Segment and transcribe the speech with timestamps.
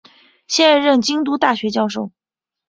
[0.47, 2.11] 现任京都大学教授。